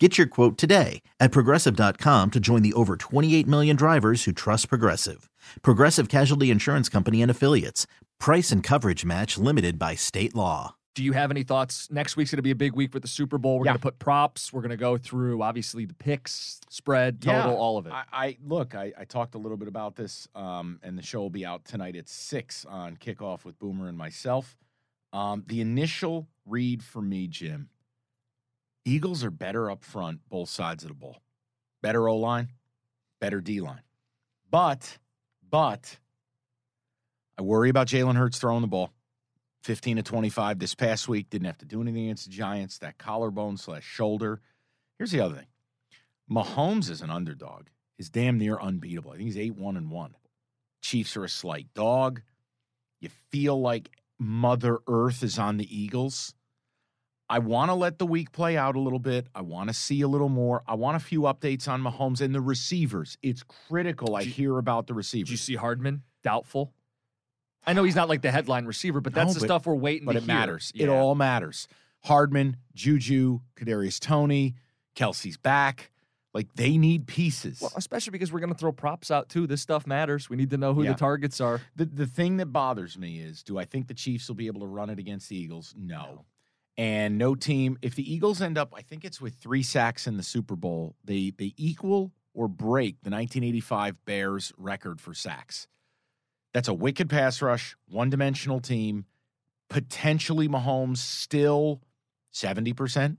Get 0.00 0.18
your 0.18 0.26
quote 0.26 0.58
today 0.58 1.02
at 1.20 1.30
progressive.com 1.30 2.32
to 2.32 2.40
join 2.40 2.62
the 2.62 2.72
over 2.72 2.96
28 2.96 3.46
million 3.46 3.76
drivers 3.76 4.24
who 4.24 4.32
trust 4.32 4.68
Progressive. 4.68 5.30
Progressive 5.62 6.08
Casualty 6.08 6.50
Insurance 6.50 6.88
Company 6.88 7.22
and 7.22 7.30
Affiliates. 7.30 7.86
Price 8.18 8.50
and 8.50 8.60
coverage 8.60 9.04
match 9.04 9.38
limited 9.38 9.78
by 9.78 9.94
state 9.94 10.34
law. 10.34 10.74
Do 10.96 11.04
you 11.04 11.12
have 11.12 11.30
any 11.30 11.44
thoughts? 11.44 11.88
Next 11.92 12.16
week's 12.16 12.32
going 12.32 12.38
to 12.38 12.42
be 12.42 12.50
a 12.50 12.56
big 12.56 12.72
week 12.74 12.92
with 12.92 13.02
the 13.02 13.08
Super 13.08 13.38
Bowl. 13.38 13.58
We're 13.60 13.66
Yeah. 13.66 13.70
going 13.72 13.78
to 13.78 13.82
put 13.82 13.98
props. 14.00 14.52
We're 14.52 14.62
going 14.62 14.70
to 14.70 14.76
go 14.76 14.96
through 14.98 15.42
obviously 15.42 15.84
the 15.84 15.94
picks, 15.94 16.60
spread, 16.70 17.20
total, 17.22 17.52
Yeah, 17.52 17.56
all 17.56 17.78
of 17.78 17.86
it. 17.86 17.92
I, 17.92 18.04
I 18.12 18.36
look. 18.44 18.74
I, 18.74 18.92
I 18.98 19.04
talked 19.04 19.36
a 19.36 19.38
little 19.38 19.56
bit 19.56 19.68
about 19.68 19.94
this, 19.94 20.26
um, 20.34 20.80
and 20.82 20.98
the 20.98 21.02
show 21.02 21.20
will 21.20 21.30
be 21.30 21.46
out 21.46 21.64
tonight 21.64 21.94
at 21.94 22.08
six 22.08 22.64
on 22.64 22.96
kickoff 22.96 23.44
with 23.44 23.60
Boomer 23.60 23.86
and 23.88 23.96
myself. 23.98 24.56
Um, 25.12 25.44
the 25.46 25.60
initial 25.60 26.26
read 26.46 26.82
for 26.82 27.00
me, 27.00 27.28
Jim. 27.28 27.68
Eagles 28.84 29.24
are 29.24 29.30
better 29.30 29.70
up 29.70 29.82
front, 29.82 30.20
both 30.28 30.48
sides 30.48 30.84
of 30.84 30.88
the 30.88 30.94
ball. 30.94 31.22
Better 31.82 32.08
O 32.08 32.16
line, 32.16 32.50
better 33.20 33.40
D 33.40 33.60
line. 33.60 33.82
But, 34.50 34.98
but, 35.50 35.98
I 37.38 37.42
worry 37.42 37.70
about 37.70 37.88
Jalen 37.88 38.16
Hurts 38.16 38.38
throwing 38.38 38.62
the 38.62 38.68
ball. 38.68 38.90
15 39.64 39.96
to 39.96 40.02
25 40.02 40.58
this 40.58 40.74
past 40.74 41.08
week. 41.08 41.30
Didn't 41.30 41.46
have 41.46 41.58
to 41.58 41.64
do 41.64 41.80
anything 41.80 42.04
against 42.04 42.26
the 42.26 42.30
Giants. 42.30 42.78
That 42.78 42.98
collarbone 42.98 43.56
slash 43.56 43.84
shoulder. 43.84 44.40
Here's 44.98 45.10
the 45.10 45.20
other 45.20 45.36
thing. 45.36 45.46
Mahomes 46.30 46.90
is 46.90 47.00
an 47.00 47.10
underdog. 47.10 47.68
Is 47.98 48.10
damn 48.10 48.38
near 48.38 48.58
unbeatable. 48.58 49.12
I 49.12 49.16
think 49.16 49.26
he's 49.26 49.38
8 49.38 49.56
1 49.56 49.76
and 49.76 49.90
1. 49.90 50.16
Chiefs 50.82 51.16
are 51.16 51.24
a 51.24 51.28
slight 51.28 51.72
dog. 51.74 52.20
You 53.00 53.08
feel 53.30 53.60
like 53.60 53.88
Mother 54.18 54.80
Earth 54.86 55.22
is 55.22 55.38
on 55.38 55.56
the 55.56 55.82
Eagles. 55.82 56.34
I 57.34 57.40
want 57.40 57.68
to 57.70 57.74
let 57.74 57.98
the 57.98 58.06
week 58.06 58.30
play 58.30 58.56
out 58.56 58.76
a 58.76 58.80
little 58.80 59.00
bit. 59.00 59.26
I 59.34 59.40
want 59.42 59.68
to 59.68 59.74
see 59.74 60.02
a 60.02 60.06
little 60.08 60.28
more. 60.28 60.62
I 60.68 60.74
want 60.74 60.96
a 60.96 61.00
few 61.00 61.22
updates 61.22 61.66
on 61.66 61.82
Mahomes 61.82 62.20
and 62.20 62.32
the 62.32 62.40
receivers. 62.40 63.18
It's 63.22 63.42
critical. 63.42 64.14
I 64.14 64.20
you- 64.20 64.30
hear 64.30 64.58
about 64.58 64.86
the 64.86 64.92
Did 64.92 64.98
receivers. 64.98 65.30
you 65.32 65.36
see 65.36 65.56
Hardman? 65.56 66.02
Doubtful. 66.22 66.72
I 67.66 67.72
know 67.72 67.82
he's 67.82 67.96
not 67.96 68.08
like 68.08 68.22
the 68.22 68.30
headline 68.30 68.66
receiver, 68.66 69.00
but 69.00 69.14
that's 69.14 69.30
No, 69.30 69.34
the 69.34 69.40
but- 69.40 69.46
stuff 69.46 69.66
we're 69.66 69.74
waiting 69.74 70.06
but 70.06 70.14
it 70.14 70.20
hear. 70.22 70.28
matters. 70.28 70.70
It 70.76 70.88
all 70.88 71.16
matters. 71.16 71.66
Hardman, 72.04 72.56
Juju, 72.74 73.40
Kadarius 73.56 73.98
Toney, 73.98 74.54
Kelce's 74.94 75.36
back. 75.36 75.90
Like 76.34 76.54
they 76.54 76.76
need 76.78 77.06
pieces. 77.08 77.60
Well, 77.60 77.72
especially 77.74 78.12
because 78.12 78.32
we're 78.32 78.40
going 78.40 78.52
to 78.52 78.58
throw 78.58 78.70
props 78.72 79.10
out 79.10 79.28
too. 79.28 79.46
This 79.48 79.60
stuff 79.62 79.86
matters. 79.88 80.30
We 80.30 80.36
need 80.36 80.50
to 80.50 80.56
know 80.56 80.72
who 80.74 80.84
Yeah. 80.84 80.92
the 80.92 80.98
targets 80.98 81.40
are. 81.40 81.60
The 81.74 81.84
the 81.86 82.06
thing 82.06 82.36
that 82.36 82.46
bothers 82.46 82.96
me 82.96 83.18
is 83.18 83.42
do 83.42 83.58
I 83.58 83.64
think 83.64 83.88
the 83.88 83.94
Chiefs 83.94 84.28
will 84.28 84.34
be 84.36 84.46
able 84.46 84.60
to 84.60 84.66
run 84.66 84.88
it 84.90 84.98
against 85.00 85.28
the 85.28 85.36
Eagles? 85.36 85.74
No. 85.76 85.96
No. 85.96 86.24
And 86.76 87.18
no 87.18 87.34
team, 87.34 87.78
if 87.82 87.94
the 87.94 88.12
Eagles 88.12 88.42
end 88.42 88.58
up, 88.58 88.74
I 88.76 88.82
think 88.82 89.04
it's 89.04 89.20
with 89.20 89.34
three 89.34 89.62
sacks 89.62 90.06
in 90.06 90.16
the 90.16 90.22
Super 90.22 90.56
Bowl, 90.56 90.96
they 91.04 91.32
they 91.36 91.54
equal 91.56 92.12
or 92.34 92.48
break 92.48 92.96
the 93.02 93.10
1985 93.10 94.04
Bears 94.04 94.52
record 94.58 95.00
for 95.00 95.14
sacks. 95.14 95.68
That's 96.52 96.68
a 96.68 96.74
wicked 96.74 97.08
pass 97.08 97.40
rush, 97.40 97.76
one-dimensional 97.88 98.60
team. 98.60 99.06
Potentially 99.70 100.48
Mahomes 100.48 100.98
still 100.98 101.80
70%, 102.32 103.16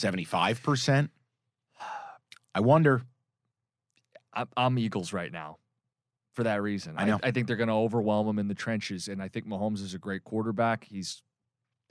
75%. 0.00 1.08
I 2.54 2.60
wonder. 2.60 3.02
I'm, 4.32 4.48
I'm 4.56 4.78
Eagles 4.78 5.12
right 5.12 5.32
now 5.32 5.58
for 6.34 6.42
that 6.44 6.62
reason. 6.62 6.94
I 6.96 7.04
know. 7.04 7.20
I, 7.22 7.30
think 7.30 7.46
they're 7.46 7.56
going 7.56 7.68
to 7.68 7.74
overwhelm 7.74 8.26
them 8.26 8.38
in 8.38 8.48
the 8.48 8.54
trenches, 8.54 9.08
and 9.08 9.22
I 9.22 9.28
think 9.28 9.46
Mahomes 9.46 9.80
is 9.80 9.94
a 9.94 9.98
great 9.98 10.24
quarterback. 10.24 10.84
He's 10.84 11.22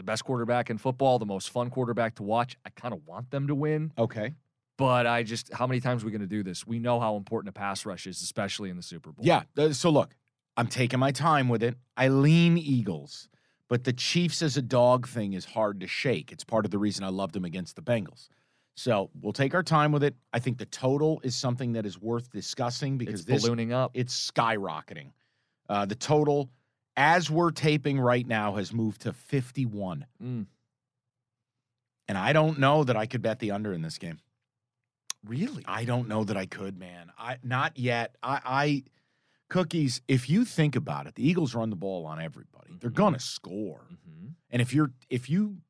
the 0.04 0.12
best 0.12 0.26
quarterback 0.26 0.70
in 0.70 0.78
football, 0.78 1.18
the 1.18 1.26
most 1.26 1.50
fun 1.50 1.70
quarterback 1.70 2.16
to 2.16 2.24
watch. 2.24 2.58
I 2.66 2.70
kind 2.72 2.94
of 2.94 3.00
want 3.08 3.32
them 3.32 3.48
to 3.48 3.56
win, 3.56 3.92
Okay. 3.98 4.34
but 4.78 5.08
I 5.08 5.24
just 5.24 5.52
how 5.54 5.66
many 5.66 5.80
times 5.80 6.04
are 6.04 6.06
we 6.06 6.12
going 6.12 6.22
to 6.22 6.28
do 6.28 6.44
this? 6.44 6.68
We 6.68 6.78
know 6.78 7.00
how 7.00 7.16
important 7.16 7.50
a 7.50 7.54
pass 7.58 7.86
rush 7.86 8.06
is, 8.06 8.22
especially 8.22 8.70
in 8.70 8.76
the 8.76 8.84
Super 8.84 9.12
Bowl. 9.14 9.26
Yeah. 9.26 9.44
uh, 9.58 9.72
So 9.72 9.90
look, 9.90 10.14
I'm 10.58 10.68
taking 10.68 11.00
my 11.00 11.12
time 11.12 11.48
with 11.48 11.64
it. 11.64 11.76
I 11.96 12.10
lean 12.10 12.58
Eagles, 12.58 13.30
but 13.70 13.86
the 13.86 13.94
Chiefs 13.94 14.42
as 14.42 14.58
a 14.58 14.62
dog 14.62 15.08
thing 15.08 15.34
is 15.34 15.46
hard 15.46 15.80
to 15.80 15.88
shake. 15.88 16.32
It's 16.34 16.44
part 16.44 16.66
of 16.66 16.72
the 16.72 16.78
reason 16.78 17.04
I 17.06 17.10
loved 17.10 17.34
them 17.34 17.46
against 17.46 17.76
the 17.78 17.82
Bengals. 17.82 18.28
So 18.76 19.10
we'll 19.22 19.34
take 19.34 19.54
our 19.56 19.64
time 19.64 19.92
with 19.94 20.04
it. 20.04 20.16
I 20.34 20.40
think 20.40 20.58
the 20.58 20.66
total 20.66 21.22
is 21.24 21.36
something 21.36 21.74
that 21.74 21.86
is 21.86 22.02
worth 22.02 22.30
discussing 22.32 22.98
because 22.98 23.22
it's 23.22 23.26
this 23.26 23.44
ballooning 23.44 23.72
up. 23.72 23.92
it's 23.94 24.32
skyrocketing. 24.32 25.12
Uh, 25.70 25.86
the 25.86 25.96
total, 25.96 26.50
as 26.96 27.30
we're 27.30 27.52
taping 27.52 28.00
right 28.00 28.26
now, 28.28 28.56
has 28.56 28.72
moved 28.74 29.02
to 29.02 29.14
51. 29.14 30.06
Mm. 30.22 30.46
And 32.08 32.18
I 32.18 32.34
don't 32.34 32.60
know 32.60 32.84
that 32.84 32.96
I 32.98 33.06
could 33.06 33.22
bet 33.22 33.40
the 33.40 33.52
under 33.52 33.74
in 33.74 33.82
this 33.82 33.98
game. 33.98 34.20
Really? 35.26 35.64
I 35.68 35.86
don't 35.86 36.08
know 36.10 36.24
that 36.26 36.36
I 36.36 36.46
could, 36.46 36.78
man. 36.78 37.12
I 37.18 37.38
not 37.44 37.78
yet. 37.80 38.16
I, 38.22 38.42
I 38.46 38.84
cookies. 39.50 40.02
If 40.08 40.30
you 40.30 40.44
think 40.44 40.76
about 40.76 41.08
it, 41.08 41.16
the 41.16 41.26
Eagles 41.28 41.56
run 41.56 41.70
the 41.70 41.78
ball 41.78 42.06
on 42.06 42.20
everybody. 42.22 42.76
They're 42.80 42.90
Mhm. 42.92 42.96
gonna 42.96 43.20
score. 43.20 43.86
hmm 44.06 44.28
And 44.50 44.62
if 44.62 44.74
you're 44.74 44.92
if 45.10 45.30
you 45.30 45.62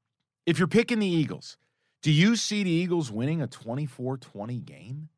if 0.47 0.57
you're 0.57 0.67
picking 0.67 0.99
the 0.99 1.07
Eagles, 1.07 1.57
do 2.01 2.11
you 2.11 2.35
see 2.35 2.63
the 2.63 2.69
Eagles 2.71 3.11
winning 3.11 3.41
a 3.41 3.47
24-20 3.47 4.65
game 4.65 5.09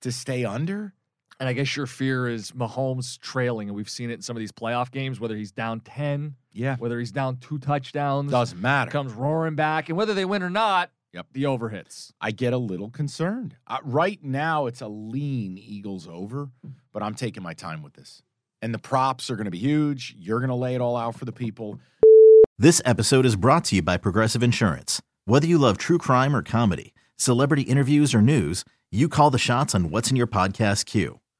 to 0.00 0.10
stay 0.10 0.44
under? 0.46 0.94
And 1.40 1.48
I 1.48 1.52
guess 1.52 1.76
your 1.76 1.86
fear 1.86 2.28
is 2.28 2.50
Mahomes 2.50 3.18
trailing, 3.20 3.68
and 3.68 3.76
we've 3.76 3.88
seen 3.88 4.10
it 4.10 4.14
in 4.14 4.22
some 4.22 4.36
of 4.36 4.40
these 4.40 4.50
playoff 4.52 4.90
games. 4.90 5.20
Whether 5.20 5.36
he's 5.36 5.52
down 5.52 5.80
ten, 5.80 6.34
Yeah, 6.52 6.76
whether 6.78 6.98
he's 6.98 7.12
down 7.12 7.36
two 7.36 7.58
touchdowns, 7.58 8.30
doesn't 8.32 8.60
matter. 8.60 8.90
comes 8.90 9.12
roaring 9.12 9.54
back, 9.54 9.88
and 9.88 9.96
whether 9.96 10.14
they 10.14 10.24
win 10.24 10.42
or 10.42 10.50
not, 10.50 10.90
Yep. 11.12 11.26
the 11.32 11.46
over 11.46 11.68
hits. 11.68 12.12
I 12.20 12.32
get 12.32 12.52
a 12.52 12.58
little 12.58 12.90
concerned. 12.90 13.54
Uh, 13.68 13.78
right 13.84 14.22
now, 14.22 14.66
it's 14.66 14.80
a 14.80 14.88
lean 14.88 15.56
Eagles 15.58 16.08
over, 16.08 16.50
but 16.92 17.02
I'm 17.04 17.14
taking 17.14 17.42
my 17.42 17.54
time 17.54 17.82
with 17.82 17.94
this. 17.94 18.22
And 18.60 18.74
the 18.74 18.78
props 18.78 19.30
are 19.30 19.36
going 19.36 19.44
to 19.44 19.50
be 19.52 19.58
huge. 19.58 20.16
You're 20.18 20.40
going 20.40 20.48
to 20.50 20.54
lay 20.56 20.74
it 20.74 20.80
all 20.80 20.96
out 20.96 21.14
for 21.14 21.24
the 21.24 21.32
people. 21.32 21.78
This 22.58 22.82
episode 22.84 23.24
is 23.24 23.36
brought 23.36 23.64
to 23.66 23.76
you 23.76 23.82
by 23.82 23.96
Progressive 23.96 24.42
Insurance. 24.42 25.00
Whether 25.24 25.46
you 25.46 25.58
love 25.58 25.78
true 25.78 25.98
crime 25.98 26.34
or 26.34 26.42
comedy, 26.42 26.92
celebrity 27.16 27.62
interviews 27.62 28.12
or 28.12 28.20
news, 28.20 28.64
you 28.90 29.08
call 29.08 29.30
the 29.30 29.38
shots 29.38 29.74
on 29.76 29.90
what's 29.90 30.10
in 30.10 30.16
your 30.16 30.26
podcast 30.26 30.84
queue. 30.86 31.20